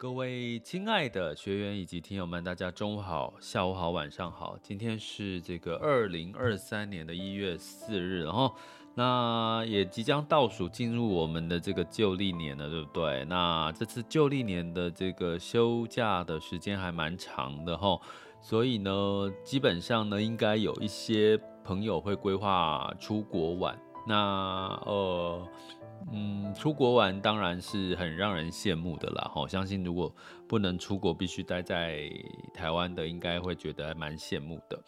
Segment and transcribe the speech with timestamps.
[0.00, 4.56] 各位亲爱的学员以及听友们，大家中午好、下午好、晚上好。
[4.62, 8.54] 今天是这个二零二三年的一月四日，然后
[8.94, 13.24] 那也即将倒数进入我们的这个旧历年了，对不对？
[13.24, 18.00] 那这次旧历年的这个休假的时间还蛮长的哈，
[18.40, 18.92] 所以呢，
[19.42, 23.76] 基本上呢，应该有一些朋友会规划出国玩。
[24.06, 25.44] 那呃。
[26.12, 29.30] 嗯，出国玩当然是很让人羡慕的啦。
[29.34, 30.14] 哈，相信如果
[30.46, 32.10] 不能出国，必须待在
[32.54, 34.82] 台湾的，应该会觉得蛮羡慕的。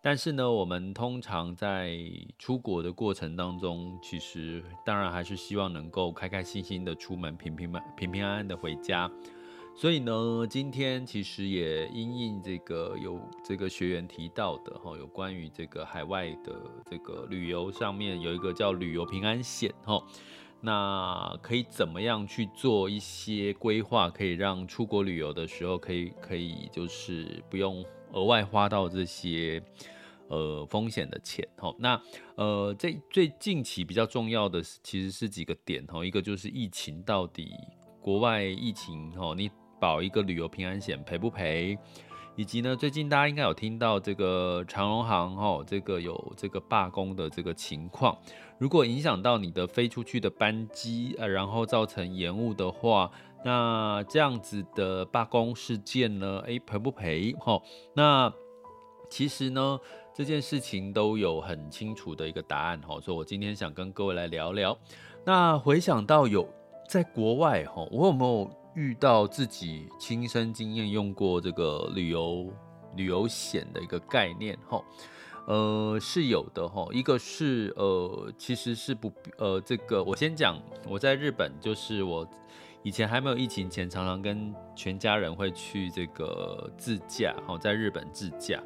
[0.00, 1.98] 但是呢，我们通常在
[2.38, 9.10] 出国的过程当中，其实当然还是希望能够开开心心的出门，平平安平平安安的回家。
[9.76, 20.00] 所以呢，今天其实也因应这个有这个学员提到的哈，有关于这个海外的这个旅游上面有一个叫旅游平安险哈。
[20.64, 29.62] 那可以怎么样去做一些规划，可以让出国旅游的时候可以可以就是不用额外花到这些
[30.28, 31.70] 呃风险的钱哈。
[31.78, 32.00] 那
[32.36, 37.52] 呃这最近期比较重要的其实是几个点哈，一个就是疫情到底
[38.00, 41.76] 国外疫情哈，你保一个旅游平安险赔不赔？
[42.36, 48.16] 以及呢，最近大家应该有听到这个长荣航哈，这个有这个罢工的这个情况。
[48.58, 53.10] 如果影响到你的飞出去的班机，呃，然后造成延误的话，
[53.44, 57.32] 那这样子的罢工事件呢，诶，赔不赔？
[57.38, 57.60] 哈，
[57.94, 58.32] 那
[59.08, 59.78] 其实呢，
[60.12, 63.00] 这件事情都有很清楚的一个答案哈。
[63.00, 64.76] 所以我今天想跟各位来聊聊。
[65.24, 66.48] 那回想到有
[66.88, 68.63] 在国外哈，我有没有？
[68.74, 72.52] 遇到自己亲身经验用过这个旅游
[72.96, 74.82] 旅游险的一个概念哈，
[75.46, 82.28] 呃是有的哈，一个是呃其实是不呃这个我先讲我在日本就是我
[82.82, 88.62] 以前还没有疫情前常常跟全家人会去这个自驾哈，在日本自驾，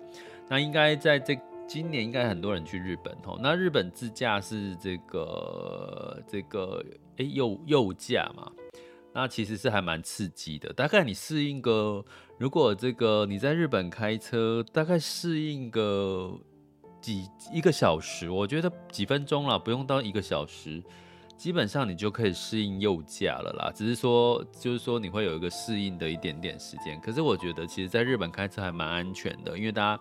[0.48, 6.84] 那应该在这今年应该很多人去日本哈，那日本自驾是这个这个
[7.18, 8.50] 哎右右驾嘛。
[9.20, 12.04] 那其实是还蛮刺激的，大概你适应个，
[12.38, 16.38] 如果这个你在日本开车，大概适应个
[17.00, 20.80] 几一个小时，我觉得几分钟啦，不用到一个小时，
[21.36, 23.72] 基本上你就可以适应右驾了啦。
[23.74, 27.00] 只是说，就是说你会有一个适应的一点点时间。
[27.00, 30.00] 可是我觉得，其实在日本开车还蛮安全的，因为大家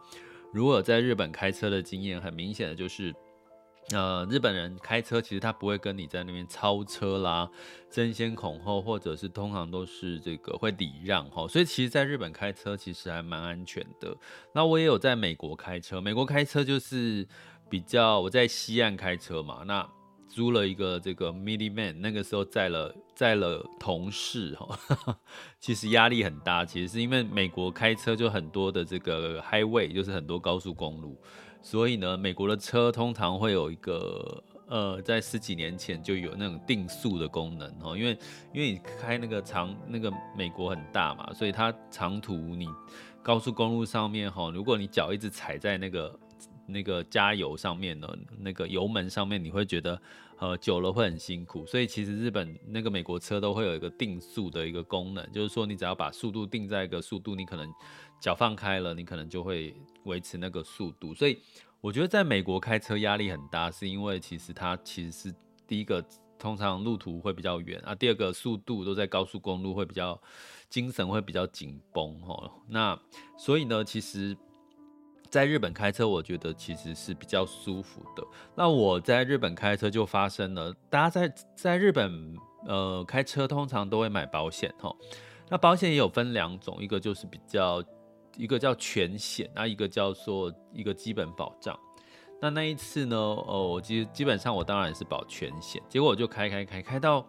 [0.53, 3.11] 如果在日本开车的经验，很明显的就是。
[3.93, 7.49] 呃，日本人开车其实他不会跟你在那边超车啦，
[7.89, 14.13] 争先恐后，或者是通常都是这个会礼让哈，所以其实在日本开车其实还蛮安全的。
[14.51, 17.25] 那我也有在美国开车，美国开车就是
[17.69, 19.89] 比较我在西岸开车嘛，那
[20.27, 25.17] 租了一个这个 minivan，那个时候载了载了同事哈，
[25.61, 31.17] 其实压力很大，其实是因为美国开车就很多的这个 highway，就是很多高速公路。
[31.61, 38.17] 所以呢，美国的车通常会有一个呃，在十几年前就有那种定速的功能哈，因为
[38.53, 42.67] 因为你开那个长那个美国很大嘛，所以它长途你
[43.21, 46.19] 高速公路上面哈，如果你脚一直踩在那个
[46.65, 48.07] 那个加油上面呢，
[48.39, 50.01] 那个油门上面，你会觉得
[50.39, 57.73] 呃久了会很辛苦，所以其实日本那个美国车都会有一个定速的一个功能，就是说你只要把速度定在一个速度，你可能
[58.19, 59.75] 脚放开了，你可能就会。
[60.07, 61.37] 维持那个速度，所以
[61.81, 65.35] 我觉得在美国开车压力很大，是因为其实它其实是
[65.67, 66.01] 第一个，
[66.39, 70.17] 通常路途会比较远啊，第二个速度都在高速公路会比较
[70.69, 72.49] 精神会比较紧绷哈。
[72.69, 72.97] 那
[73.37, 74.33] 所以呢，其实
[75.29, 78.25] 在日本开车，我觉得其实是比较舒服的。
[78.55, 82.33] 那我在日本开车就发生了，大家在在日本
[82.65, 84.95] 呃开车通常都会买保险哈。
[85.49, 87.83] 那保险也有分两种，一个就是比较
[88.37, 91.77] 一个叫全险，那一个叫做一个基本保障。
[92.39, 97.25] 那那一次呢，哦，我基基本上我当然是保全险，结果我就开开开开到。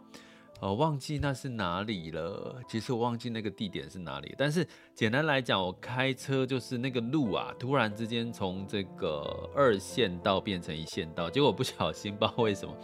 [0.60, 2.60] 呃，忘记那是哪里了。
[2.68, 4.34] 其实我忘记那个地点是哪里。
[4.36, 12.74] 但是简单来讲，我开车就是那个路啊，突然之间从这个二线道变成一线道，结果不小心 不知道为什么，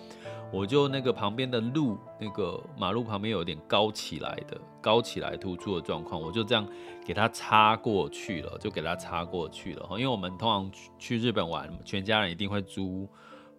[0.53, 6.65] 我就那个旁边的路，那个马路旁边有点高起来的，高起来突出的状况，我就这样
[7.05, 9.85] 给它插过去了，就给它插过去了。
[9.93, 13.09] 因为我们通常去日本玩，全家人一定会租。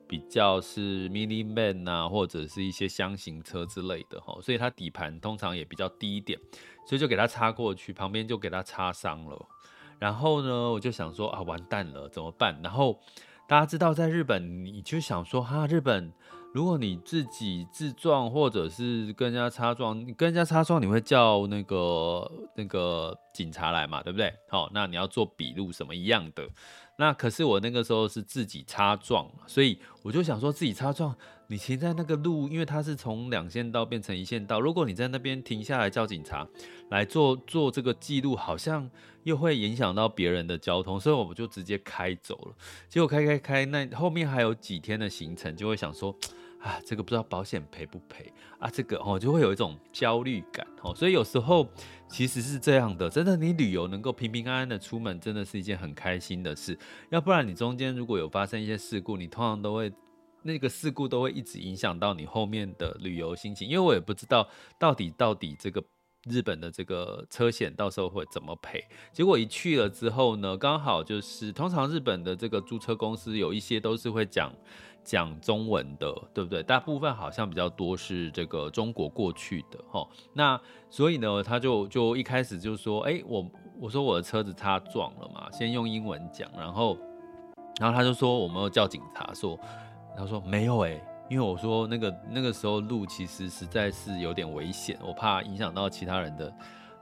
[0.07, 6.39] 比较是 Mini Man 啊，或者是一些箱型车之类的哈，所以它底盘通常也比较低一点，
[6.85, 9.45] 所以就给它插过去，旁边就给它插伤了。
[9.99, 12.59] 然后呢，我就想说啊，完蛋了，怎么办？
[12.61, 12.99] 然后
[13.47, 16.11] 大家知道，在日本，你就想说哈，日本
[16.55, 24.33] 如果你自己自撞，或者是跟人家擦撞，跟人家擦撞，你会叫那个那个警察来嘛，对不对？
[24.47, 26.47] 好，那你要做笔录什么一样的。
[26.97, 31.13] 那可是我那个时候是自己擦撞，所以我就想说自己擦撞，
[31.47, 36.47] 你停在那个路，因为它是从两线道变成一线道，如果你在那边停下来叫警察
[36.89, 38.89] 来做做这个记录，好像
[39.23, 42.55] 又会影响到别人的交通，所以我们就直接开走了。
[42.87, 46.15] 结果开开开，那后面还有几天的行程，就会想说。
[46.65, 48.67] 啊，这个不知道保险赔不赔啊？
[48.67, 50.95] 这个哦，就会有一种焦虑感哦。
[50.95, 51.67] 所以有时候
[52.09, 56.75] 其实是这样的，真的，你旅游能够平平安安的出门，真的是一件很开心的事。
[57.11, 59.93] 要不然你中间如果有发生一些事故，你通常都会
[60.41, 63.69] 那个事故都会一直影响到你后面的旅游心情。
[63.69, 65.83] 因为我也不知道到底到底这个
[66.27, 68.83] 日本的这个车险到时候会怎么赔。
[69.13, 74.51] 结果一去了之后呢，刚好就是通常日本的这个租车公司有一些都是会讲。
[75.05, 76.63] 讲中文的，对不对？
[76.63, 80.05] 大部分好像比较多是这个中国过去的齁。
[80.33, 80.59] 那
[80.89, 83.45] 所以呢，他就就一开始就说，哎，我
[83.79, 86.97] 我说我的车子擦撞了嘛，先用英文讲，然后
[87.79, 89.57] 然后他就说我们要叫警察，说
[90.17, 90.99] 他说没有哎，
[91.29, 96.51] 因为我说那个那个时候路其实实在是有点危险，我怕影响到其他人的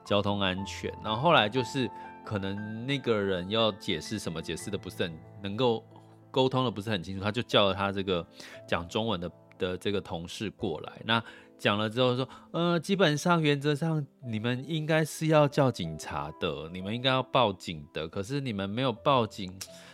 [0.04, 0.94] 交通安全。
[1.02, 1.90] 然后后来就是
[2.26, 5.82] 可能那个人要解释什么，解释的不是很能够。
[6.34, 8.26] 沟通的不是很清楚，他就叫了他这个
[8.68, 10.92] 讲中文的的这个同事过来。
[11.06, 11.24] 那
[11.60, 18.08] 讲了之后说，呃，基本上原则上你们应该是要叫警察的，你们应该要报警的。
[18.08, 19.54] 可是你们没有报警，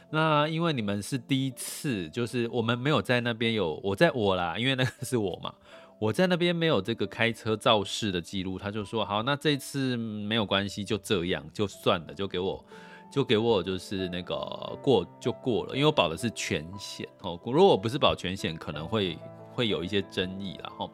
[0.10, 5.54] 那因为你们是第一次，就是我们没有在那边有我在我啦，因为那个是我嘛，
[6.00, 8.58] 我在那边没有这个开车肇事的记录。
[8.58, 12.66] 他就说好，那这次没有关系，就这样就算了，就给我。
[13.12, 14.36] 就给我就是那个
[14.82, 17.40] 过就过了，因为我保的是全险哦。
[17.46, 19.18] 如果我不是保全险，可能会
[19.52, 20.90] 会有一些争议啦吼。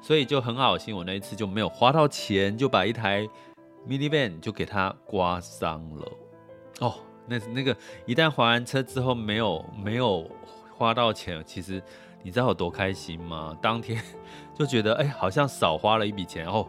[0.00, 3.28] 所以就很好心，我那一次就没有花到钱，就把一台
[3.88, 6.12] minivan 就给它刮伤了
[6.80, 6.94] 哦。
[7.26, 10.30] 那那个一旦还完车之后没有没有
[10.76, 11.82] 花到钱，其实
[12.22, 13.56] 你知道有多开心吗？
[13.60, 14.00] 当天
[14.54, 16.64] 就觉得哎，好像少花了一笔钱哦。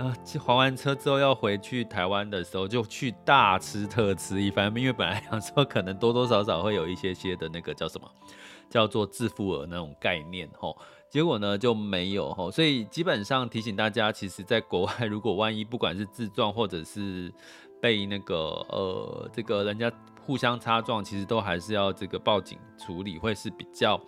[0.00, 8.10] 啊，还完车之后要回去台湾的时候，就去大吃特吃一番，因为本来想说可能多多少少会有一些些的那个叫什么，
[8.70, 10.74] 叫做自付额那种概念吼，
[11.10, 17.30] 结果呢就没有吼，所以基本上提醒大家，其实在国外，如果万一不管是自撞或者是
[17.78, 18.36] 被那个
[18.70, 19.92] 呃这个人家
[20.24, 24.00] 互相擦撞，其实都还是要这个报警处理，会是比较。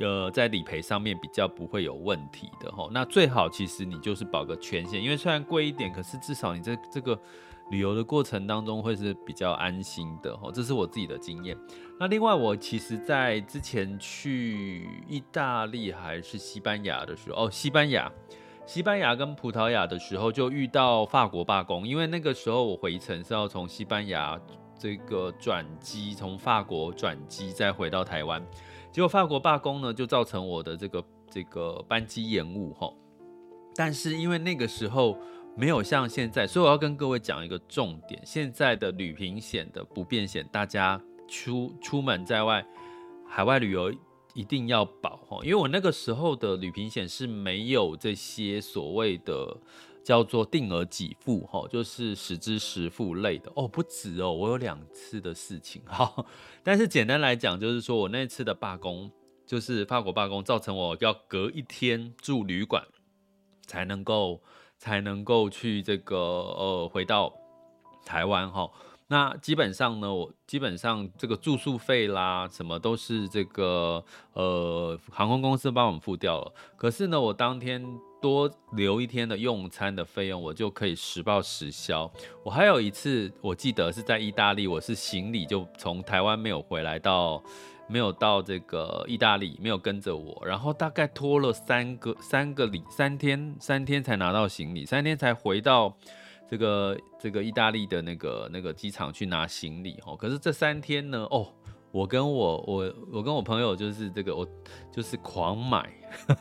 [0.00, 2.90] 呃，在理赔上面比较不会有问题的吼。
[2.90, 7.18] 那最好其实你就是保个全险，因为虽然贵一点，可是至少你在这个
[7.70, 10.50] 旅游的过程当中会是比较安心的齁。
[10.50, 11.56] 这是我自己的经验。
[12.00, 18.10] 那另外，我其实在之前去意大利还是西班牙的时候，哦，西班牙、
[18.66, 24.36] 西班牙跟葡萄牙的时候就遇到法国罢工，因为那个时候我回程是要从西班牙
[24.76, 28.44] 这个转机，从法国转机再回到台湾。
[28.94, 32.88] 结果法国罢工呢，就造成我的这个这个班机延误哈。
[33.74, 35.18] 但是因为那个时候
[35.56, 42.64] 没有像现在，所以我要跟各位讲一个重点：现在的旅平险的不便险，大家出出门在外
[43.26, 43.92] 海外旅游
[44.32, 45.40] 一定要保哈。
[45.42, 49.56] 因为我那个时候的旅平险是没有这些所谓的。
[50.04, 53.50] 叫做定额给付，哈，就是实支实付类的。
[53.56, 56.24] 哦，不止哦，我有两次的事情，哈，
[56.62, 59.10] 但是简单来讲，就是说我那次的罢工，
[59.46, 62.86] 就是法国罢工，造成我要隔一天住旅馆，
[63.66, 64.42] 才能够
[64.76, 67.32] 才能够去这个呃回到
[68.04, 68.70] 台湾，哈，
[69.08, 76.52] 那基本上呢，我基本上这个住宿费啦，什么都是这个呃航空公司帮我们付掉了。
[76.76, 77.84] 可是呢，我当天
[78.20, 82.10] 多留一天的用餐的费用，我就可以实报实销。
[82.42, 87.42] 我还有一次，我记得是在意大利，我是行李就从台湾没有回来到。
[87.86, 95.94] 没有到这个意大利，没有跟着我，然后大概拖了三个三个礼三天，三天才拿到行李，三天才回到
[96.54, 100.14] 这个这个意大利的那个那个机场去拿行李哦。
[100.14, 101.52] 可是这三天呢，哦，
[101.90, 104.46] 我跟我我我跟我朋友就是这个我
[104.92, 105.92] 就是狂买，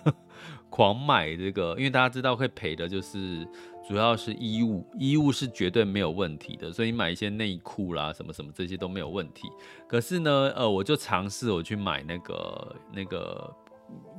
[0.69, 3.47] 狂买这个，因为大家知道会赔的就是。
[3.85, 9.45] 主要是衣物，衣物是绝对没有问题的，所以买一些内裤啦，什么什么这些都没有问题。
[9.89, 13.53] 可是呢，呃，我就尝试我去买那个那个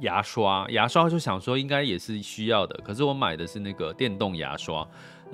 [0.02, 4.86] 牙刷，牙刷就想说应该也是需要的，可是我买的是那个电动牙刷。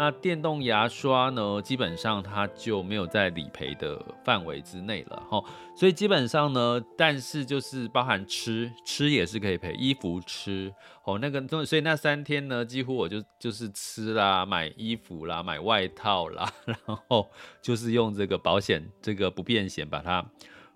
[0.02, 5.44] 那电动牙刷呢，基本上它就没有在理赔的范围之内了哈，
[5.76, 10.72] 所以基本上呢，但是就是包含吃，吃也是可以赔，衣服吃
[11.04, 17.28] 哦，那个所以那三天呢，几乎我就就是吃啦，买衣服啦，买外套啦， 然后
[17.60, 20.24] 就是用这个保险这个不便险把它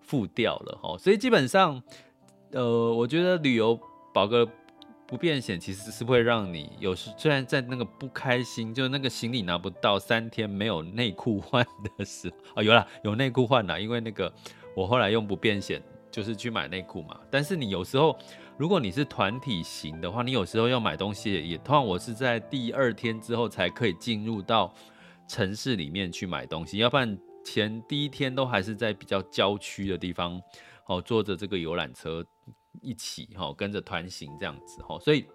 [0.03, 1.83] 付掉了哈，所以基本上，
[2.53, 3.81] 呃，我觉得旅游
[4.13, 4.47] 保个。
[5.15, 11.65] 不便险其实是会让你有时虽然在那个不开心，就那个行李拿不到三天没有内裤换
[11.97, 14.35] 的时候， 哦，有啦，有内裤换啦，因为那个
[14.75, 15.81] 我后来用不便险
[16.11, 17.17] 就是去买内裤嘛。
[17.31, 18.19] 但是你有时候
[18.57, 24.75] 如果你是团体型的话，你有时候要买东西也通常我是在第二天之后才可以进入到
[25.29, 30.43] 城市里面去买东西，要不然前第一天都还是在比较郊区的地方，
[30.87, 32.27] 哦，坐着这个游览车。
[32.81, 35.27] 一起哈跟着团行这样子哈，所以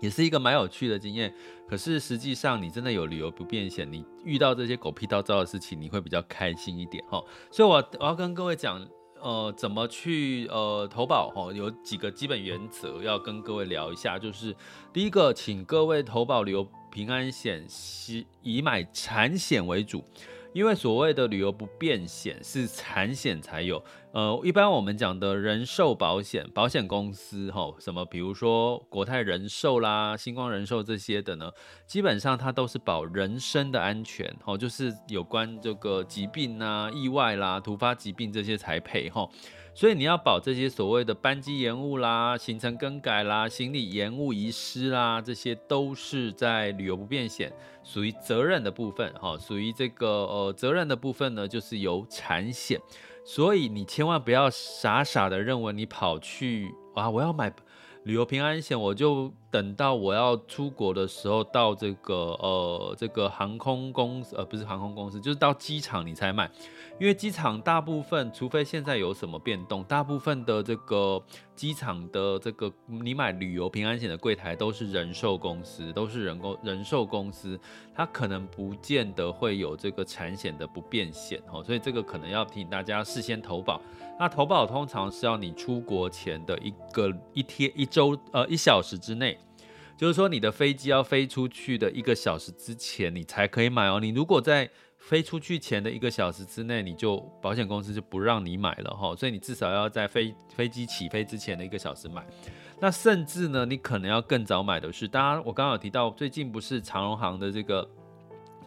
[0.00, 1.34] 也是一个蛮有趣的经验。
[1.68, 7.22] 可是实际上你真的有旅游不便险，你遇到这些狗屁倒灶的事情，你会比较开心一点哈。
[7.50, 8.84] 所以我我要跟各位讲，
[9.20, 14.18] 呃，怎么去呃投保哈，有几个基本原则要跟各位聊一下。
[14.18, 14.56] 就是
[14.92, 20.02] 第一个，请各位投保旅游平安险，是以买产险为主。
[20.52, 31.50] 因为所谓的旅游不便险是产险才有，呃，一般我们讲的人寿保险，保险公司哈，什么比如说国泰人寿啦、星光人寿这些的呢，
[31.86, 39.28] 基本上它都是保人身的安全，哦，就是有关这个疾病啊、意外啦、突发疾病这些才赔哈。
[39.72, 47.52] 所以你要保这些所谓的班机延误啦、行程更改啦、行李延误遗失啦，这些都是在旅游不便险
[47.92, 52.80] 属于责任的部分，哈，属于这个呃责任的部分呢，就是由产险。
[53.24, 57.52] 所以你千万不要傻傻的认为你跑去啊，我要买
[58.04, 66.50] 旅游平安险，我就等到我要出国的时候到这个呃这个航空公司呃不是航空公司，就是到机场你才买。
[66.98, 71.22] 因为机场大部分，除非现在有什么变动，大部分的这个
[71.56, 77.58] 机场的这个你买旅游平安险的柜台都是人寿公司，都是人工人寿公司，
[77.94, 83.80] 它可能不见得会有这个产险的不便险哦，所以这个可能要提醒大家事先投保。
[84.18, 89.38] 那投保通常是要你出国前的一个一天一周呃一小时之内，
[90.00, 94.00] 就是说你的飞机要飞出去的一个小时之前，你才可以买哦。
[94.00, 94.66] 你如果在
[94.96, 102.24] 飞出去前的一个小时之内，你就保险公司就不让你买了哈，所以你至少要在飞飞机起飞之前的一个小时买。
[102.80, 107.86] 那甚至呢，你可能要更早买的是，当然我刚刚有提到，最近不是长荣航的这个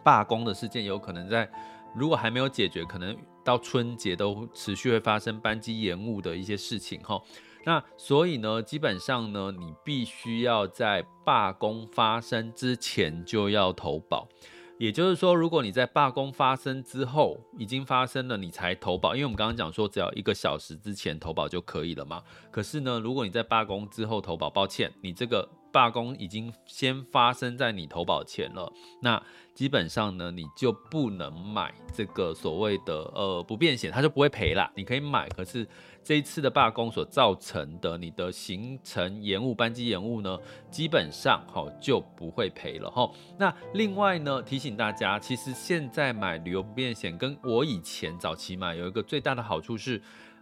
[0.04, 1.50] 罢工的事件，有可能在
[1.96, 7.20] 如果还没有解决，可能到春节都持续会发生班机延误的一些事情哈。
[7.64, 14.28] 那所以呢，基本上呢，你必须要在罢工发生之前就要投保。
[14.76, 22.20] 也就是说，如果你在罢工发生之后已经发生了，你才投保，因为我们刚刚讲说只要一个小时之前投保就可以了嘛。
[22.50, 29.22] 可是呢，如果你在罢工之后投保，抱歉，你这个罢工已经先发生在你投保前了，那
[29.54, 34.68] 基本上呢，你就不能买这个所谓的呃不便险，它就不会赔啦。
[34.74, 35.66] 你可以买，可是。
[36.04, 40.38] 这一次的罢工所造成的你的行程延误、班机延误呢，
[40.70, 43.10] 基本上哈就不会赔了哈。
[43.38, 50.00] 那另外呢，提醒大家，其实现在买旅游不便险跟我以前早期买有一个最大的好处是，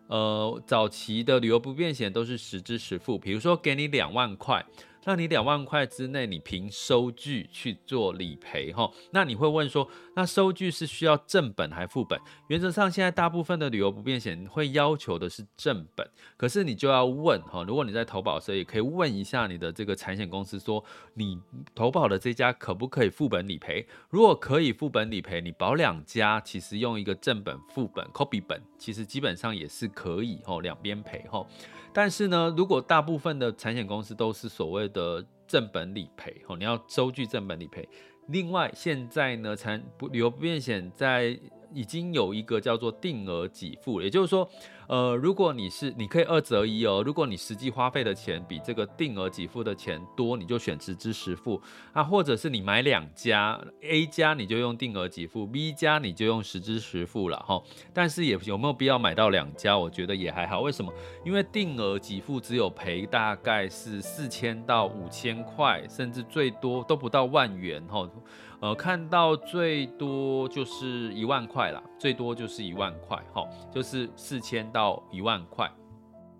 [0.09, 4.66] 呃，早期的旅游不便险都是实支实付，比如说给你两万块，
[5.04, 8.90] 那你两万块之内，你凭收据去做理赔哈。
[9.11, 12.18] 那你会问说，那收据是需要正本还副本？
[12.49, 21.40] 原则上，现在大部分的旅游不便险会要求的是正本，可是你就要问哈，如果你在投保时，也可以问一下你的这个产险公司，说你
[21.75, 23.87] 投保的这家可不可以副本理赔？
[24.09, 31.44] 如果可以副本理赔，你保两家，其实用一个正本副本 copy 本，其实基本上也是可以哈，两边赔哈。
[31.94, 37.88] 但是呢，如果大部分的产险公司都是所谓的正本理赔，哦，你要收据正本理赔。
[38.28, 41.38] 另外，现在呢，产不旅游不便险在
[41.75, 44.49] 已经有一个叫做定额给付，也就是说。
[44.88, 47.02] 呃，如果你是，你可以二择一哦。
[47.07, 51.59] 如果你实际花费的钱比这个定额给付的钱多，你就选实支实付
[51.95, 57.62] 啊，或者是你买两家，A 家你就用定额给付，B 家你就用实支实付了哈。
[57.95, 59.79] 但是也有没有必要买到两家？
[59.79, 60.61] 我觉得也还好。
[60.61, 60.93] 为什么？
[61.25, 68.07] 因为定额给付只有赔大概是四千到五千块，甚至最多都不到万元哈。
[68.62, 75.69] 呃，看到最多就是一万块啦，最多就是一万块，哈，就是四千到一万块。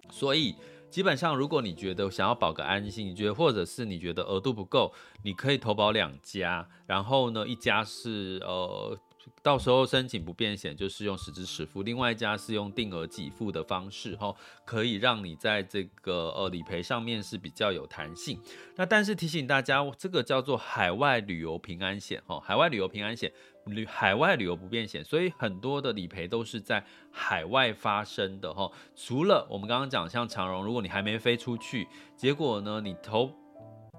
[0.09, 0.55] 所以
[0.89, 4.93] 基本上，如果你觉得想要保个安心，你觉得或者是你觉得额度不够，
[5.25, 8.97] 你可以投保两家，然后呢，一家是呃。
[9.43, 14.33] 到时候申请不便险就是用实支实付，另外一家是用定额给付的方式，哈，
[14.65, 18.41] 可以让你在这个呃理赔上面是比较有弹性。
[18.77, 23.33] 那但是提醒大家，这个叫做海外旅游平安险，哈，海外旅游平安险，
[23.67, 28.71] 旅海外旅游不便险，所以很多的理赔都是在海外发生的，哈。
[28.95, 33.29] 除了我们刚刚讲像长荣，如果你还没飞出去，结果呢你投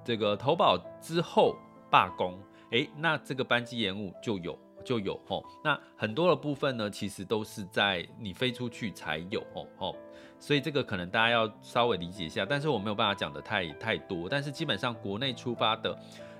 [0.06, 1.58] 这个投保之后
[1.92, 4.58] 罢工，诶，那这个班机延误就有。
[4.84, 9.96] 就有吼，那很多的部分呢，其实都是在你飞出去才有吼吼，
[10.40, 15.98] 所以这个可能大家要稍微理解一下，但是我没有办法讲得太太多，但是基本上国内出发的，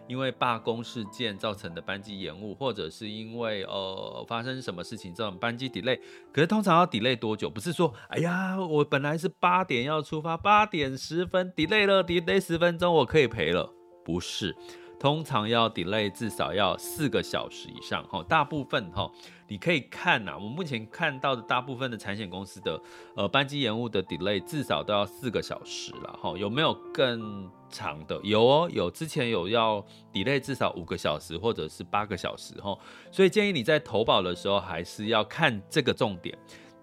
[0.08, 6.00] 因为罢工事件造成的班机延误，或者是因为呃发生什么事情这种班机 delay，
[6.32, 7.50] 可是通常要 delay 多久？
[7.50, 13.74] 不是说哎呀，我本来是八点要出发，八点十分 delay 了，delay 十分钟我可以赔了，
[14.04, 14.56] 不是。
[15.04, 19.12] 通常要 delay 至少要四个小时以上，哈，大部分哈，
[19.50, 22.82] 你可以看呐，我目前看到的大部分的产险公司的
[23.14, 28.18] 呃班机延误的 delay 至少都要四个小时了，哈，有没有更长的？
[28.24, 32.74] 有哦，有，之前有要 delay 至少五个小时或者是八个小时，哈，
[33.12, 36.34] 所以建议你在投保的时候还是要看这个重点。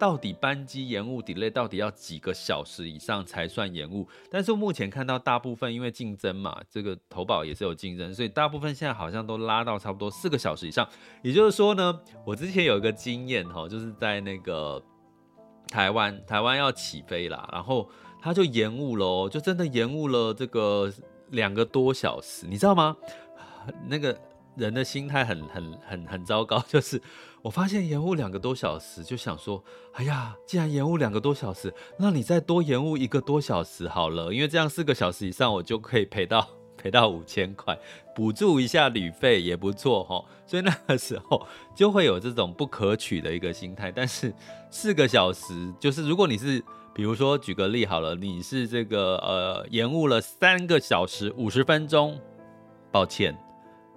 [0.00, 4.08] 到底班机延误 delay 到底要几个小时以上才算延误？
[4.30, 10.88] 但是目前看到大部分因为竞争嘛，这个投保也是有竞争，所以大部分现在好像都拉到差不多四个小时以上。
[11.22, 14.82] 也就是说呢，我之前有一个经验哈，就是在那个
[15.68, 17.86] 台湾，台湾要起飞啦，然后
[18.22, 20.90] 他就延误了，就真的延误了这个
[21.28, 22.96] 两个多小时，你知道吗？
[23.86, 24.18] 那个
[24.60, 27.00] 人的心态很很很很糟糕， 就是。
[27.42, 36.46] 我发现延误两个多小时，就想说，哎呀，既然延误两个多小时，那你再多延误一个多小时好了，因为这样四个小时以上，我就可以赔到
[36.76, 37.78] 赔到五千块，
[38.14, 40.22] 补助一下旅费也不错哈。
[40.44, 43.90] 所以那个时候就会有这种不可取的一个心态。
[43.90, 44.30] 但是
[44.70, 52.20] 四个小时，就是如果你是，比如说举个例好了，你是这个呃延误了三个小时五十分钟，
[52.92, 53.34] 抱歉，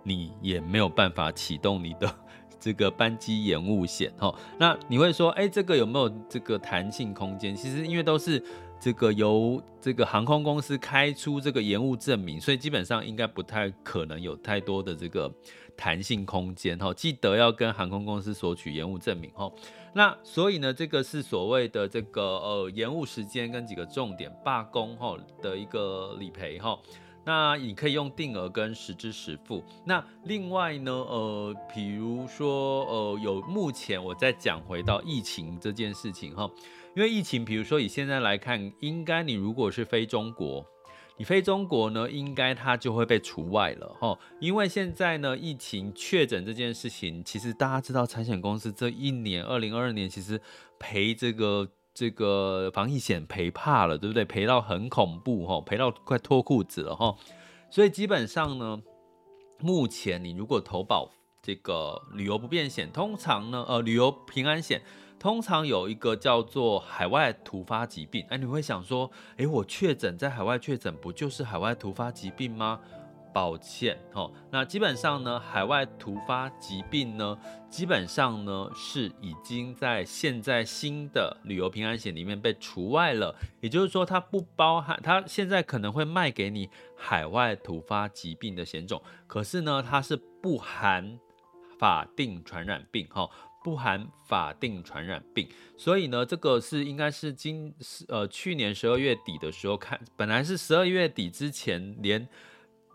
[0.04, 2.10] 你也没有办法启动你的。
[2.60, 7.54] 这个班机延误险，哈，那你会说，哎，这个有没有这个弹性空间？
[7.54, 8.42] 其实因为都是
[8.80, 15.30] 这个由这个航空公司开出这个延误证明，所以基本上应该不太可能有太多的这个
[15.76, 16.94] 弹性空间，哈。
[16.94, 19.52] 记得要跟航空公司索取延误证明，哈。
[19.94, 26.80] 那所以呢，这个是所谓的这个呃延误时间跟几个重点罢工后的一个理赔，哈。
[27.26, 29.64] 那你可以用定额跟实支实付。
[29.86, 36.50] 那另外呢，呃，比如说，呃，有目前我再讲回到疫情这件事情哈，
[36.96, 40.66] 因为疫情，比如说以现在来看，应该你如果是飞中国，
[41.18, 44.18] 你飞中国呢，应该它就会被除外了哈。
[44.40, 50.42] 因为现在呢，疫情确诊这件事情，其实大家知道，财险公司这一年，二零二二年，其实
[50.78, 51.70] 赔这个。
[51.94, 54.26] 这个防疫险赔怕了，对不对？
[54.26, 57.16] 赔到很恐怖哈，赔到快脱裤子了哈。
[57.70, 58.82] 所以基本上呢，
[59.60, 64.82] 目前你如果投保这个旅游不便险，通常呢，呃，旅游平安险
[65.20, 68.26] 通常有一个叫做海外突发疾病。
[68.30, 72.80] 哎，你会想说，哎，我确诊在海外确诊，不就是海外突发疾病吗？
[73.34, 91.20] 抱歉，哈，那基本上呢，海外突发疾病呢，基本上呢是已经在现在新的旅游平安险里面被除外了，也就是说它不包含，它现在可能会卖给你海外突发疾病的险种，可是呢，它是不含
[91.80, 93.28] 法定传染病，哈，
[93.64, 97.74] 不含法定传染病，所以呢，这个是应该是今
[98.08, 102.28] 呃去年十二月底的时候看，本来是十二月底之前连。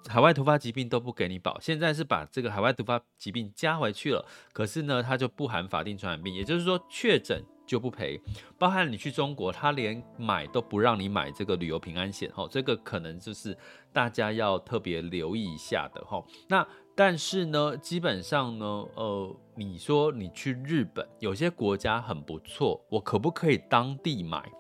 [0.07, 8.19] 海外突发疾病都不给你保，现在是把这个海外突发疾病加回去了，可是呢，它就不含法定传染病，也就是说确诊就不赔，
[8.59, 13.57] 包含你去中国，他连买都不让你买这个旅游平安险，哈，这个可能就是
[13.93, 16.25] 大家要特别留意一下的，哈。
[16.49, 24.51] 那但是呢，基本上呢，呃，你说你去日本，有些国家很不错，我可不可以当地买？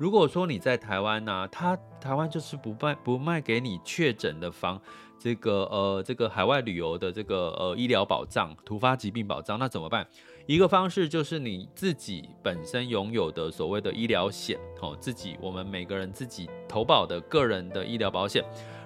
[0.00, 4.80] 如果说你在台湾呢、他台湾就是不卖不卖给你确诊的房，
[5.18, 10.06] 这个呃这个海外旅游的这个呃医疗保障、突发疾病保障，那怎么办？
[10.46, 18.42] 一个方式就是你自己本身拥有的所谓的医疗险，哦，自己我们每个人自己投保的个人的医疗保险，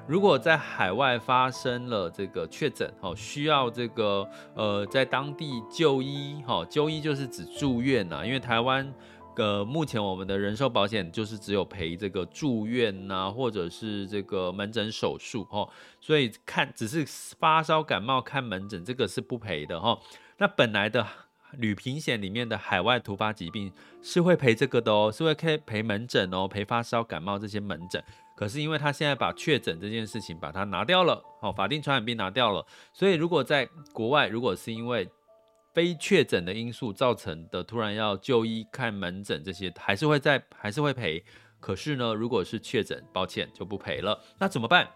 [0.08, 8.92] 如果在海外发生了这个确诊，哦，需要这个呃在当地就医，哈，就医就是指住院呐，因为台湾。
[9.36, 15.68] 呃，目前我们的人寿保险就是只有赔这个住院呐、或者是这个门诊手术哦，
[16.00, 17.04] 所以看只是
[17.38, 19.98] 发烧感冒看门诊，这个是不赔的哈。
[20.38, 21.06] 那本来的
[21.52, 28.02] 旅平险里面的海外突发疾病是会赔这个的哦，是会可以赔门诊哦，赔发烧感冒这些门诊。
[28.36, 35.08] 可是因为他现在把确诊这件事情把它拿掉了，哦，法定传染病拿掉了，所以如果在国外，如果是因为
[35.74, 41.24] 非确诊的因素造成的突然要就医看门诊这些还是会在还是会赔，
[41.58, 44.22] 可是呢，如果是确诊，抱歉就不赔了。
[44.38, 44.88] 那怎么办？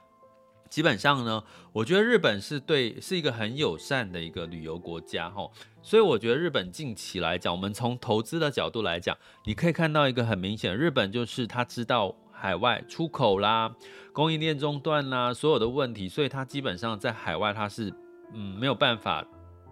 [0.70, 5.50] 基本上呢，我觉得日本是对是一个很友善的一个旅游国家哈，
[5.82, 13.74] 所以我觉得日本近期来讲，我们从投资的角度来讲，你可以看到一个很明显，日本就是他知道海外出口啦、
[14.12, 17.92] 供应链中断啦所有的问题，所以他基本上在海外他是
[18.34, 19.26] 嗯没有办法。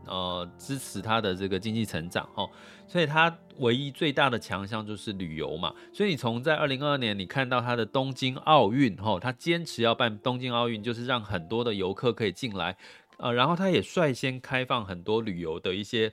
[0.06, 2.48] 呃，支持他的这个经济成长哈，
[2.86, 5.74] 所以他唯一最大的强项就是旅游嘛。
[5.92, 12.76] 所以你从在二零二二年，你看到他的东京奥运哈，他坚持要办东京奥运，就是让很多的游客可以进来，
[13.18, 16.12] 呃，然后他也率先开放很多旅游的一些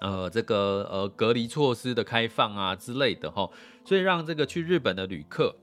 [0.00, 3.50] 呃这个呃隔离措施的开放啊之类的哈，
[3.84, 5.54] 所以让这个去日本的旅客。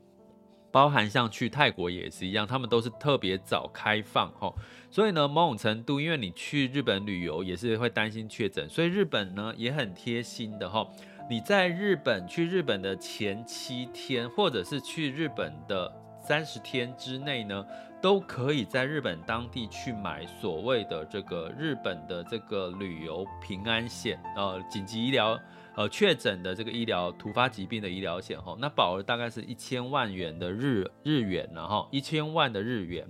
[0.71, 4.51] 包含像去泰国也是一样，他们都是特别早开放哈，
[4.93, 10.87] 所以呢，某种程度，因为你去日本旅游也是会担心确诊，所以日本呢也很贴心的哈，
[11.27, 15.91] 你在日本去日本的前七天，或者是去日本的
[16.23, 17.65] 三十天之内呢，
[18.01, 25.39] 都可以在日本当地去买所谓的这个日本的这个旅游平安险，呃，紧急医疗。
[25.75, 33.07] 呃，确诊的这个医疗突发疾病的医疗险哈，那保额大概是一千万元的日日元，然后一千万的日元。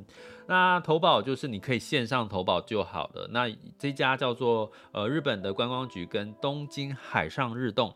[0.48, 3.28] 那投保就是你可以线上投保就好了。
[3.32, 7.94] 那这家叫做呃日本的观光局跟东京海上日动，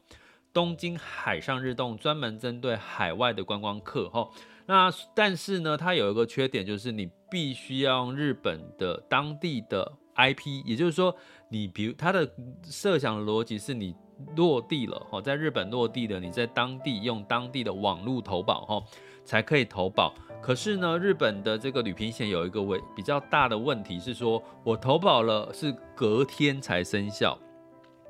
[0.51, 4.27] 东京海上日动专门针对海外的观光客哈。
[4.67, 11.15] 那但是呢，它有一个缺点就是你必须要用日本的当地的 IP，也就是说
[11.49, 12.30] 你比如它的
[12.63, 13.95] 设想的逻辑是你。
[14.36, 18.84] 落地了哈，在日本落地的，你在当地用当地的网络投保哈，
[19.23, 20.12] 才可以投保。
[20.41, 27.38] 可是呢，日本的这个旅平险有一个问比较大的问题是说，我投保了是隔天才生效。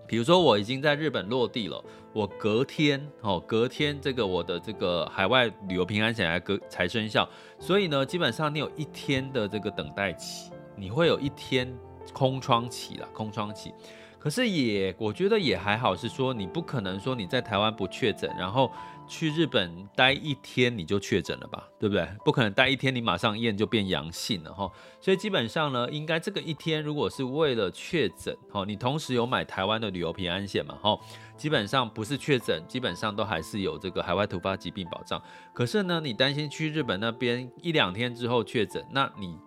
[0.07, 7.27] 比如说我已经在日本落地了，我隔天哦，隔天这个我的这个海外旅游平安险才隔才生效，
[7.59, 11.71] 所以呢，基本上你有一天的这个等待期，你会有一天
[12.13, 13.73] 空窗期了，空窗期。
[14.19, 18.71] 可是也，我觉得也还好，是说你不可能说你在台湾不确诊，然后
[19.07, 22.07] 去日本待一天你就确诊了吧，对不对？
[22.25, 24.69] 不可能待一天你马上验就变阳性了哈。
[24.99, 30.99] 所以基本上呢，应该这个一天如果是为了确诊，哈，你同时有买台湾的旅游平安险嘛，哈，
[31.35, 35.21] 基本上不是确诊，基本上都还是有这个海外突发疾病保障。
[35.53, 39.37] 可是呢，你担心去日本那边一两天之后确诊，那你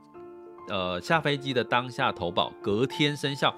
[0.69, 3.55] 呃下飞机的当下投保，隔天生效。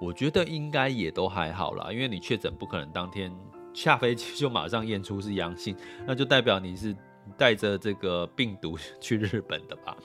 [0.00, 3.32] 我觉得应该也都还好啦，因为你确诊不可能当天
[3.72, 6.94] 下飞机 就马上验出是阳性，那就代表你是
[7.36, 9.96] 带着这个病毒 去日本的吧？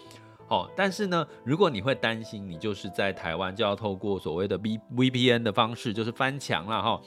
[0.47, 7.01] 哦，但是呢，如果你会担心，你就是在台湾就要透过所谓的 V VPN 的方式，就是翻墙了哈，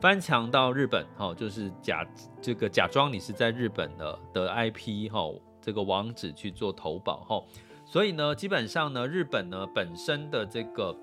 [0.00, 2.06] 翻墙到日本，哈，就是假
[2.40, 5.20] 这个假装你是在日本的的 IP 哈，
[5.60, 7.42] 这个网址去做投保哈。
[7.86, 10.94] 所以呢，基本上呢，日本呢本身的这个。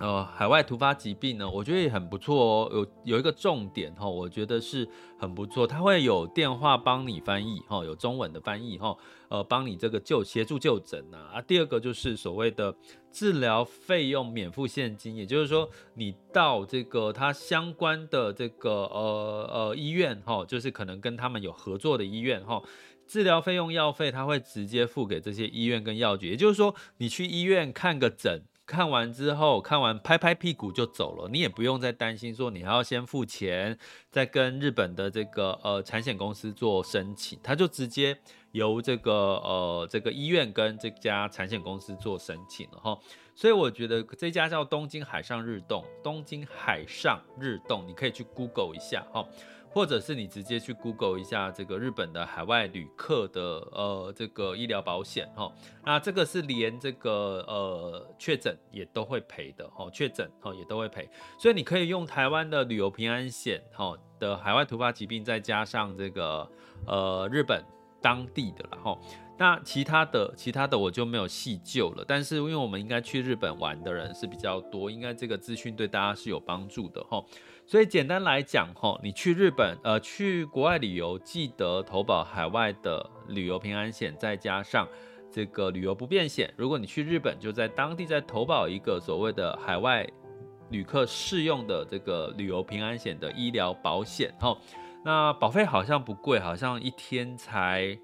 [0.00, 2.70] 呃，海外突发疾病呢，我觉得也很不错哦。
[2.72, 8.96] 有有一个重点哈，我觉得是很不错，它会有电话帮你翻译哈，有中文的翻译哈，
[9.28, 11.18] 呃，帮你这个就协助就诊呐。
[11.34, 12.74] 啊，第二个就是所谓的
[13.12, 22.60] 治疗费用免付现金，也就是说，你到这个它相关的这个呃呃医院哈，就是可能跟他们有合作的医院哈，
[23.06, 28.42] 治疗费用药费他会直接付给这些医院跟药局，也就是说，你去医院看个诊。
[28.66, 33.78] 看完之后，看完拍拍屁股就走了，你也不用再担心说你还要先付钱，
[34.10, 38.18] 再跟日本的这个呃产险公司做申请，他就直接
[38.52, 42.98] 由这个呃这个医院跟这家产险公司做申请了哈。
[43.34, 49.26] 所以我觉得这家叫东京海上日动，东京海上日动，你可以去 Google 一下哈。
[49.74, 55.52] 或者是你直接去 Google 一下这个日本的海外旅客的呃这个医疗保险哈，
[55.84, 66.48] 那这个是连这个呃确诊也都会赔的哈，确诊哈也都会赔，所以你可以用台湾的旅游平安险哈的海外突发疾病，再加上这个
[66.86, 67.60] 呃日本
[68.00, 68.96] 当地的然后，
[69.36, 77.20] 那其他的其他的我就没有细究了，但是因为我们应该去日本玩的人是比较多，应该这个资讯对大家是有帮助的哈。
[77.66, 84.86] 所以简单来讲，哈，你去日本，呃，去国外旅游，记得投保海外的旅游平安险，再加上
[85.32, 86.52] 这个旅游不便险。
[86.58, 90.06] 如果你去日本，就在当地再投保一个所谓的海外
[90.68, 94.54] 旅客适用的这个旅游平安险的医疗保险，哈。
[95.02, 97.98] 那保费好像不贵，好像一天才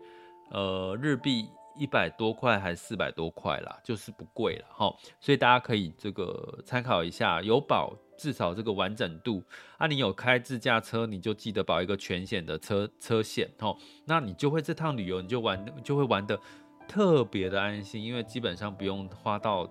[0.50, 4.94] 呃日币一百多块还是四百多块啦，就是不贵了，哈。
[5.20, 7.94] 所以大家可以这个参考一下，有保。
[8.20, 9.42] 至少这个完整度
[9.78, 16.38] 啊，你有开自驾车，你就记得保一个全险的车车险哦，那你就会这趟旅游你就玩就会玩得
[16.86, 19.66] 特别的安心，因为基本上不用花到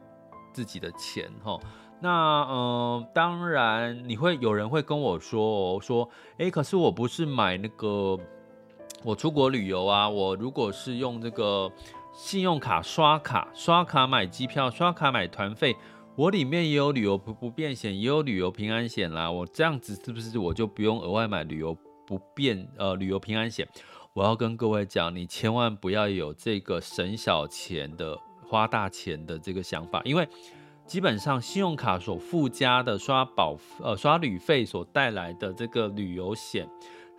[0.52, 1.60] 自己的钱哈。
[2.02, 6.10] 那嗯、当然你会有人会跟我说哦，说
[6.40, 8.18] 诶，可是我不是买那个
[9.04, 11.72] 我出国旅游啊，我如果是用这个
[12.16, 15.76] 信用卡刷卡刷卡买机票，刷卡买团费。
[16.19, 19.32] 我里面也有旅游不不便险，也有旅游平安险啦。
[19.32, 21.73] 我这样子是不是我就不用额外买旅游
[22.05, 23.65] 不便呃旅游平安险？
[24.12, 30.27] 我要跟各位讲，你千万不要有这个省小钱的花大钱的这个想法，因为
[30.86, 36.67] 基本上信用卡所附加的刷保呃刷旅费所带来的这个旅游险。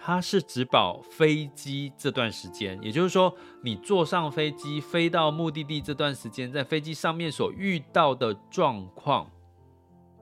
[0.02, 9.30] 它是只保飞机这段时间，也就是说，你坐上飞机飞到目的地这段时间，在飞机上面所遇到的状况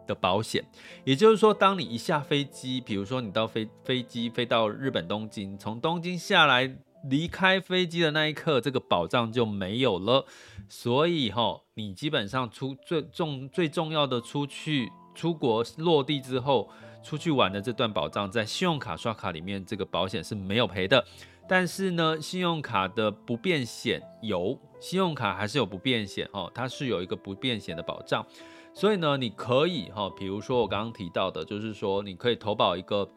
[0.05, 0.65] 的保险。
[1.05, 6.77] 也就是说，当你一下飞机，比如说你到飞飞机飞到日本东京，从东京下来
[7.09, 10.27] 离开飞机的那一刻，这个保障就没有了。
[10.69, 16.69] 所以哈，你基本上出最重最重要的出去出国落地之后。
[17.01, 21.03] 出去玩的这段保障，在信用卡刷卡里面，这个保险是没有赔的。
[21.49, 28.27] 但是呢，信用卡的不便险有，信用卡还是有不便险哦，它是有一个不便险的保障。
[28.75, 33.09] 所以呢，你可以哈，比如说我刚刚提到的，就是说你可以投保一个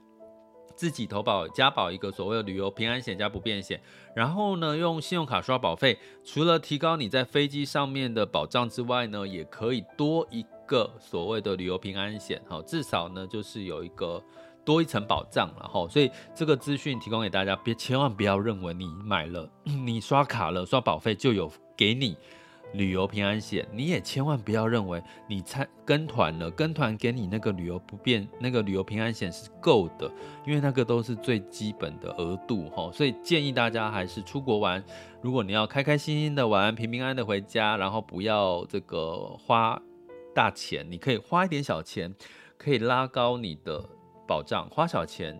[0.76, 3.82] 自己投保加保一个所谓的旅游平安险加不便险，
[4.16, 10.46] 然后呢，用信用卡刷保费，除了提高你在飞机上面的保障之外呢，也可以多一。
[10.72, 14.24] 个所谓的旅游平安险，哈，至少呢就是有一个
[14.64, 22.16] 多一层保障了，哈，所以这个资讯提供给大家，别千万不要认为你买了，你刷卡了刷保费就有给你
[22.72, 30.10] 旅游平安险，你也千万不要认为你参跟团了，跟团给你那个旅游不便那个旅游平安险是够的，
[30.46, 34.82] 因为那个都是最基本的额度，哈，所以建议大家还是出国玩，
[35.22, 39.82] 如果你要开开心心的玩，平平安安的回家，然后不要这个花。
[40.34, 42.14] 大钱，你可以花一点小钱，
[42.58, 43.84] 可以拉高你的
[44.28, 45.40] 保障；花小钱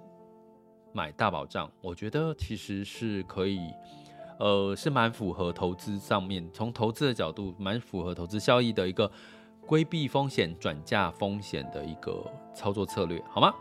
[0.94, 3.60] 买大保障，我觉得其实是可以，
[4.40, 9.10] 呃，是蛮符合投资上面，从投资的角度，蛮符合投资效益的一个
[9.66, 12.24] 规避风险、转嫁风险的一个
[12.54, 13.54] 操作策略，好吗？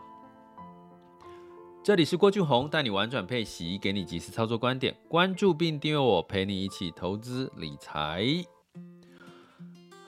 [1.83, 8.45] 这里是郭俊宏，带你玩转配息，给你及时操作观点，关注并订阅我，陪你一起投资理财。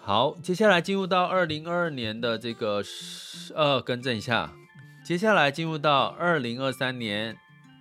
[0.05, 2.83] 好，接下来进入到二零二二年的这个
[3.55, 4.51] 呃，更正一下，
[5.01, 7.37] 接下来进入到二零二三年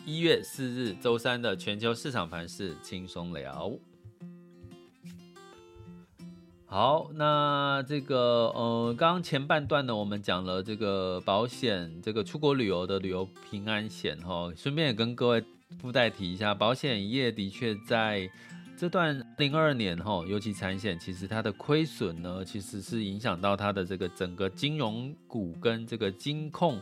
[0.06, 3.72] 一月四日周三的全球市场盘势轻松聊。
[6.66, 15.44] 好，那这个呃，刚刚前半段呢，我们讲了这个保险，这个出国旅游的旅游平安险哈，顺便也跟各位
[15.80, 18.30] 附带提一下，保险业的确在。
[18.83, 26.81] 这段零二年哈，尤其产险，其实它的亏损呢，其实是影响到它的这个整个金融股跟这个金控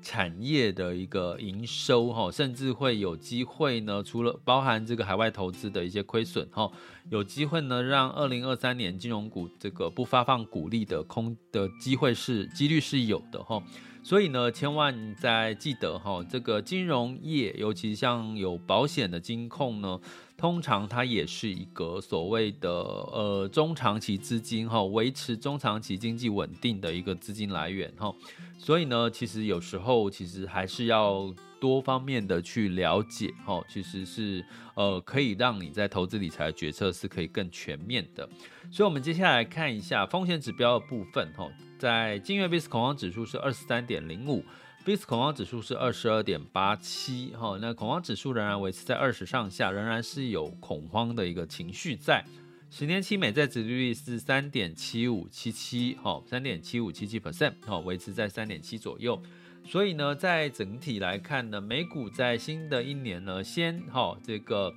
[0.00, 6.70] 产业的一个营收哈，甚至会有机会呢，除了包含这个海外投资的一些亏损哈，
[7.10, 13.60] 有机会呢，让二零二三年金融股这个不发放股利的空的机会是几率是有的哈。
[14.02, 20.00] 所以呢，千万在记得哈，这个金融业，尤其像有保险的金控呢，
[20.40, 28.10] 通常它也是一个所谓的呃中长期资金哈，维持中长期经济稳定的一个资金来源哈。
[28.56, 34.42] 所以呢，其实有时候其实还是要多方面的去了解哈，其实是
[34.74, 38.26] 呃可以让你在投资理财的决策是可以更全面的。
[38.70, 41.46] 所以，我们接下来看一下风险指标的部分哈。
[41.78, 44.42] 在金月 VIX 恐慌指数是二十三点零五
[44.84, 52.24] ，VIX 恐慌指数是二十二点八七，哈，那恐慌指数仍然维持在二十上下，仍然是有恐慌的一个情绪在。
[52.70, 59.20] 十年期美债殖利率是三点七五七七，哈，三点七五七七 percent，哈，维持在三点七左右。
[59.64, 64.72] 所以呢，在整体来看呢，美股在新的一年呢，先哈这个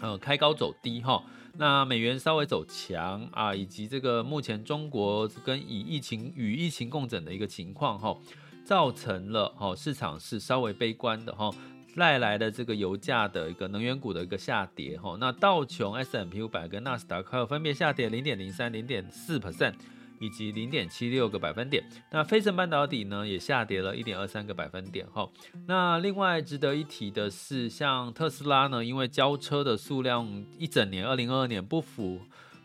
[0.00, 1.22] 呃开高走低哈。
[1.58, 8.16] 那美元稍微走强啊，以及这个目前中国跟以疫情与疫情共振的一个情况哈，
[8.70, 11.50] 造成了哈市场是稍微悲观的哈，
[11.96, 15.16] 带来的这个油价的一个能源股的一个下跌哈。
[15.18, 19.74] 那道琼 s m p 五百跟纳斯达克分别下跌零点零三、零点四 percent。
[20.20, 25.26] 以及零点七六个百分点，那费城半导体呢也下跌了一点二三个百分点哈。
[25.66, 32.20] 那另外值得一提的是，像特斯拉呢，因为交车的数量一整年二零二二年不符，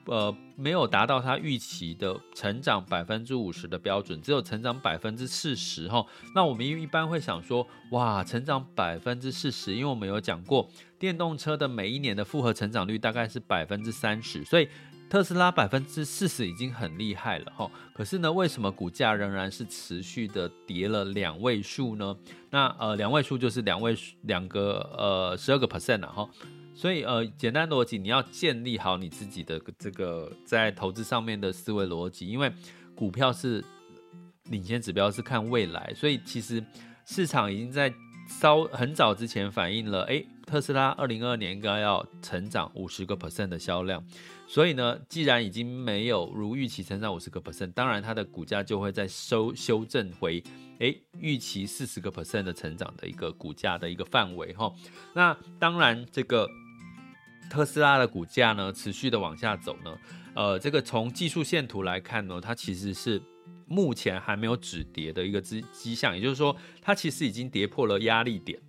[0.06, 6.06] 呃，没有达到他预期的成长百分之五十的标准，只有成长百分之四十哈。
[6.34, 14.68] 那我们一般会想说，哇，成长百分之四十，因为我们有讲过，电动车的每一年的复合成长率大概是百分之三十，所以。
[15.08, 22.18] 特斯拉百分之四十已经很厉害了哈，可是呢，为什么股价仍然是持续的跌了两位数呢？
[22.50, 26.28] 那呃，两位数就是两位数两个呃十二个 percent 了哈，
[26.76, 32.52] 所以呃，简单逻辑，你要建立好你自己的这个在投资上面的思维逻辑，因为
[32.94, 33.64] 股票是
[34.50, 36.64] 领先指标，是看未来，所以其实
[37.06, 37.92] 市场已经在
[38.28, 44.04] 稍很早之前反映了，诶，特斯拉二零二二年应该要成长五十个 percent 的销量。
[44.48, 50.44] 所以呢，既然已经没有如预期成长五十个 percent，当然它的股价就会再收修正回，
[50.80, 54.72] 诶，预期四十个 percent 的成长的一个股价的一个范围哈。
[55.14, 56.48] 那当然，这个
[57.50, 59.98] 特斯拉的股价呢，持续的往下走呢，
[60.34, 63.22] 呃，这个从技术线图来看呢，它其实是
[63.68, 68.60] 目前还没有止跌的一个迹迹象，也就是说，它其实已经跌破了压力点，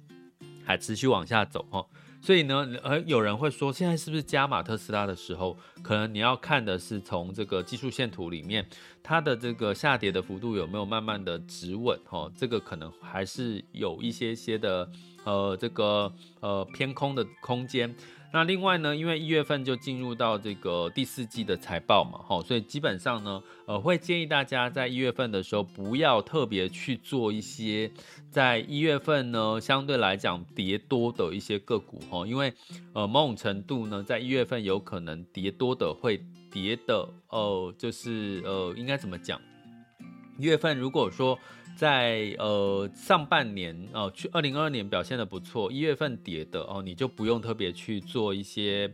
[0.64, 1.84] 还持续往下走哈。
[2.22, 5.56] 所以呢，呃，有人会说，现在是不是加码特斯拉的时候？
[5.82, 8.66] 可能你要看的是从这个技术线图里面，
[9.02, 11.96] 它的这个下跌的幅度有没有慢慢的止稳？
[12.04, 14.90] 哈，这个可能还是有一些些的，
[15.24, 17.94] 呃，这个呃偏空的空间。
[18.36, 27.90] 那另外呢，因为一月份就进入到这个第四季的财报嘛，哈，所以基本上呢，呃，会建议大家在一月份的时候不要特别去做一些
[28.30, 32.52] 在一月份呢相对来讲跌多的一些个股，哈，因为
[32.92, 39.40] 呃某种程度呢，在一月份有可能跌多的会跌的，呃，就是呃应该怎么讲？
[40.38, 41.38] 一月份如果说。
[41.76, 48.90] 在呃上半年哦，去二零二二年表现的不错，一月份跌的哦，你就不用特别去做一些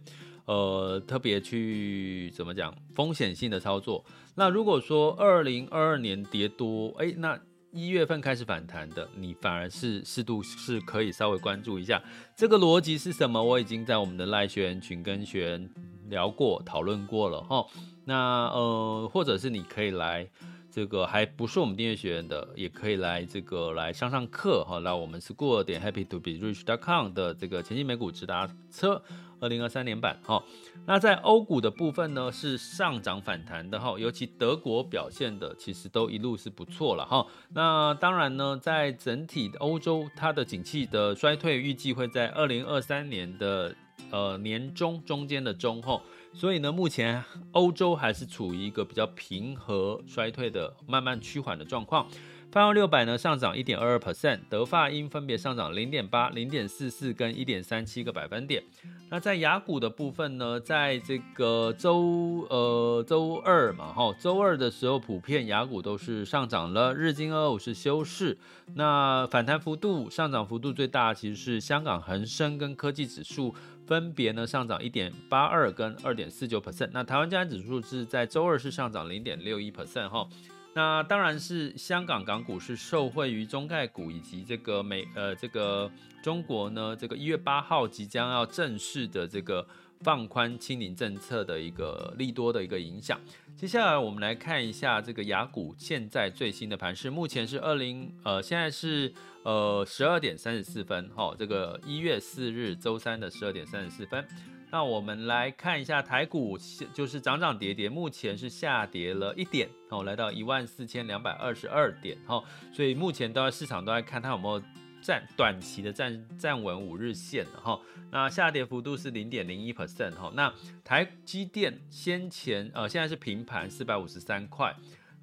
[0.46, 4.04] 呃特别去怎么讲风险性的操作。
[4.34, 7.38] 那如果说二零二二年跌多，哎，那
[7.70, 12.02] 一月份开始反弹的，你反而是适度是可以稍微关注一下。
[12.36, 13.40] 这个逻辑是什么？
[13.40, 15.70] 我已经在我们的赖学员群跟学员
[16.08, 17.64] 聊过讨论过了哈。
[18.04, 20.28] 那呃，或者是你可以来。
[20.74, 24.78] 这个还不是我们订阅学员的，也可以来这个来上上课哈。
[24.78, 29.02] 那我们是过点 happy to be rich dot com 的这个前进美股直达车
[29.38, 30.42] 二零二三年版哈。
[30.86, 37.26] 那在欧股的部分呢，是上涨反弹的哈，尤其德国表现的其实都一路是不错了哈。
[37.50, 43.76] 那当然呢，在整体欧洲它的景气的衰退预计会在二零二三年的
[44.10, 46.02] 呃年中中间的中后。
[46.34, 52.06] 所以呢，目前欧洲还是处于一个比较平和衰退的、慢慢趋缓的状况。
[52.50, 58.62] 泛欧六百呢上涨一点二二 percent，德法英分别上涨零点八、零点四四跟一点三七个百分点。
[59.08, 68.36] 那在雅股的部分呢，在这个周呃周二嘛，哈，周二的时候普遍雅股都是上涨了，日经二五是休市。
[68.74, 73.54] 那反弹幅度上涨幅度最大其实是香港恒生跟科技指数。
[73.86, 80.26] 分别呢上涨一点八二跟二点四九 percent，那台湾加权指数是在周二是上涨零点六一 percent 哈，
[80.74, 85.90] 那当然是香港港股是受惠于中概股以及这个美呃这个
[86.22, 89.66] 中国呢这个一月八号即将要正式的这个
[90.00, 93.20] 放宽清零政策的一个利多的一个影响。
[93.56, 99.12] 接下来我们来看一下这个雅股现在最新的盘势，目前是二零呃现在是。
[99.44, 104.24] 呃，十二点三十四分，哈、哦，这个一月四日周三的十二点三十四分。
[104.70, 106.56] 那我们来看一下台股，
[106.94, 114.64] 就是涨涨跌跌，目前是下跌了一点，哦，来到一万四千两百二十二点，哈、所以目前都在市场都在看它有没有
[115.02, 117.78] 站短期的站站稳五日线哈、
[118.10, 120.30] 那下跌幅度是零点零一 percent，哈。
[120.34, 120.50] 那
[120.84, 124.74] 台积电先前呃现在是平盘四百五十三块。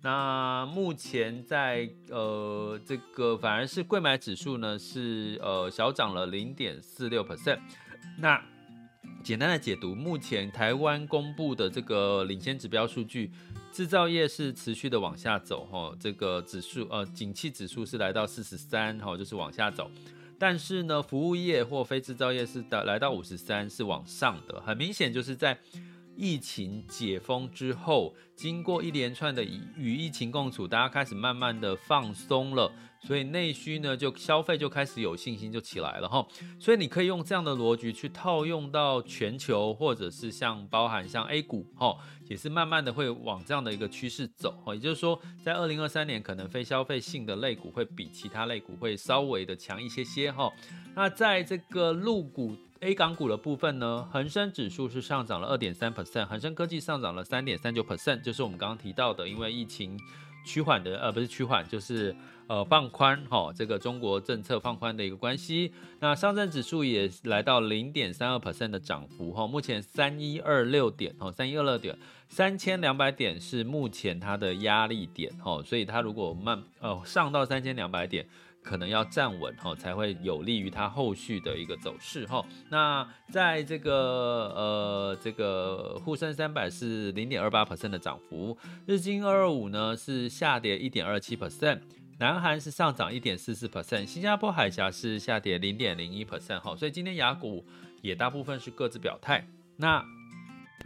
[0.01, 7.59] 那目前在呃这个反而是柜买指数呢是呃小涨了零点四六 percent。
[8.17, 8.41] 那
[9.21, 13.29] 简单的解读，目前台湾公布的这个领先指标数据，
[13.73, 19.91] 制造业是持续的往下走哈，这个指数呃景气指数是来到四十三哈，就是往下走。
[20.39, 25.59] 但是呢，服务业或非制造业是的来到五十三是往上的，很明显就是在。
[26.15, 36.25] 疫情解封之后，经过一连串的与疫情共处，大家开始慢慢的放松了，所以内需呢就消费就开始有信心就起来了哈。
[36.59, 41.95] 所以你可以用这样的逻辑去套用到全球，或者是像包含像 A 股哈，
[42.27, 44.75] 也是慢慢的会往这样的一个趋势走哈。
[44.75, 50.51] 也就是说，在二零二三年，可能非消费性的类股会比其他类股会稍微的强一些些哈。
[50.95, 52.55] 那在这个陆股。
[52.81, 59.99] A 港股的部分呢，恒生指数是上涨了二点三 percent，恒生科技上涨了三点三九 percent，就是我们刚刚提到的，因为疫情
[60.45, 62.15] 趋缓的，呃，不是趋缓，就是
[62.47, 65.73] 呃放宽哈、这个中国政策放宽的一个关系。
[65.99, 71.97] 那上证指数也来到零点三二 percent 的涨幅哈、目前三一二六点哦，三一二六点，
[72.29, 78.25] 三千两百点是目前它的压力点哦，所以它如果慢呃上到三千两百点。
[78.69, 82.45] 可能要站稳哈，才会有利于它后续的一个走势哈。
[82.69, 83.91] 那在这个
[84.55, 88.55] 呃这个沪深三百是零点二八 percent 的涨幅，
[88.85, 91.79] 日经二二五呢是下跌一点二七 percent，
[92.19, 96.75] 南韩是上涨一点四四 percent，新加坡海峡是下跌零点零一 percent 哈。
[96.75, 97.65] 所以今天雅股
[98.03, 99.43] 也大部分是各自表态。
[99.77, 100.05] 那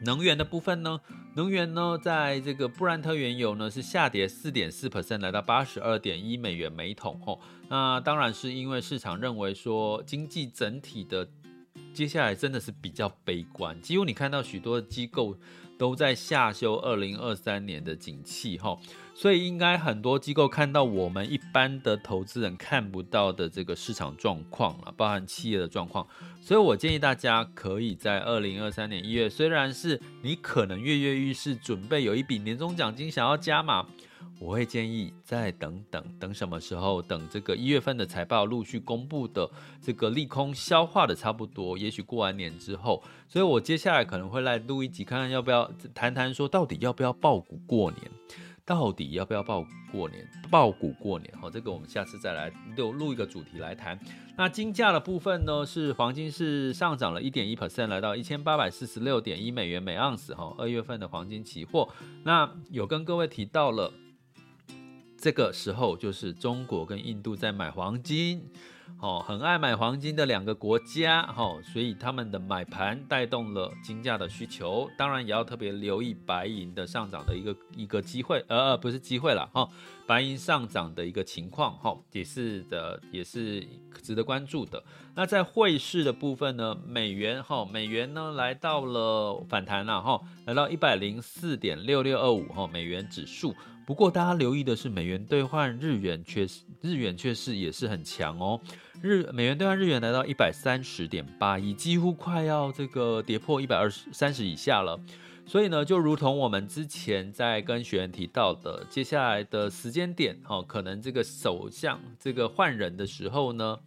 [0.02, 1.00] 能源的部分呢？
[1.36, 7.20] 能源呢，在这个布兰特原油呢是下跌四点四 percent，来到八十二点一美元每桶。
[7.26, 7.40] 哦，
[7.70, 11.28] 那当然是因为市场认为说经济整体的
[11.94, 15.36] 接下来真的是比较悲观，几乎你看到许多机构
[15.78, 18.58] 都在下修二零二三年的景气。
[18.58, 18.80] 吼。
[19.16, 26.06] 所以应该很多机构看到我们一般的投资人看不到的这个市场状况了，包含企业的状况。
[26.42, 33.86] 所以我建议大家可以在二零二三年一月，虽然是你可能跃跃欲试，准备有一笔年终奖金想要加码，
[34.40, 37.02] 我会建议再等等，等什么时候？
[37.02, 39.50] 等这个一月份的财报陆续公布的
[39.82, 43.02] 这个利空消化的差不多，也许过完年之后。
[43.30, 48.02] 所以我接下来可能会来录一集，看看要不要谈谈说到底要不要抱股过年。
[48.66, 50.26] 到底要不要报过年？
[50.50, 51.34] 抱股过年？
[51.38, 54.00] 好，这个我们下次再来录录一个主题来谈。
[54.38, 55.66] 那金价的部分呢？
[55.66, 60.34] 是黄金是上涨了一点一 percent，来到一千八百四十六点一美元每盎司。
[60.34, 61.90] 哈，二月份的黄金期货，
[62.24, 63.92] 那有跟各位提到了，
[65.18, 68.50] 这个时候就是中国跟印度在买黄金。
[69.00, 74.90] 哦，很爱买黄金的两个国家，哈，所以他们的买盘带动了金价的需求。
[74.98, 79.68] 当然，也要特别留意白银的上涨的一个一个机会，呃，不是机会了，哈，
[80.08, 83.68] 白银上涨的一个情况，哈，也是的，也是
[84.02, 84.82] 值得关注的。
[85.16, 93.54] 那在汇市的部分呢，美元，哈，美元呢来到了反弹了，哈，来到一百零四点六六二五，哈，美元指数。
[93.86, 98.60] 不过大家留意的是，美元兑换日元却是日元却是也是很强哦。
[99.02, 105.00] 日美元兑换日元来到一百三十点八一，几乎快要这个跌破一百二十三十以下了。
[105.46, 113.78] 所以呢，就如同我们之前在跟学员提到的，接下来的时间点哦，可能这个首相这个换人的时候呢，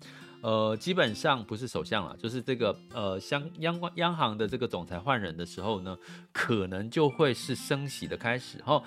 [0.42, 5.96] 呃，基本上不是首相了，就是这个呃，央央央行的这个总裁换人的时候呢，
[6.30, 8.58] 可能就会是升息的开始。
[8.58, 8.82] 哈、哦，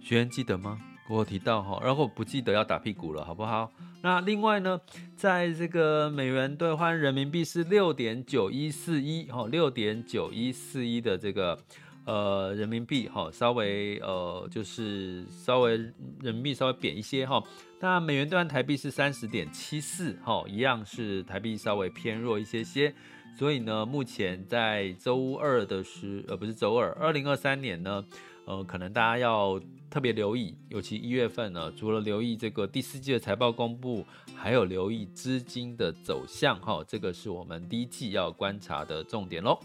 [0.00, 0.78] 学员记得吗？
[1.08, 3.70] 我有提到哈，然后不记得要打屁股了，好不好？
[4.02, 4.80] 那另外呢，
[5.16, 11.58] 在这个美元兑换人民币是六点九一四一哈，六点九一四一的这个
[12.06, 15.76] 呃人民币哈，稍微呃就是稍微
[16.20, 17.42] 人民币稍微贬一些哈。
[17.80, 22.94] 那美元兑换台币是三十点七四哈，一样是台币稍微偏弱一些些。
[23.36, 28.04] 所以呢，目前在周二的时，呃，不是周二，二零二三年呢，
[28.44, 29.60] 呃，可能大家要
[29.90, 39.58] 特别留意，尤其一月份呢，除了留意这个第四季的财报公布，还有留意资金的走向，哈，这个是我们第一季要观察的重点喽。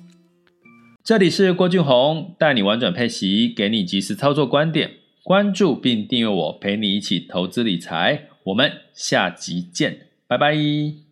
[1.03, 11.04] 这里是郭俊宏，带你玩转配息，给你及时操作观点，关注并订阅我，陪你一起投资理财，我们下集见，拜拜。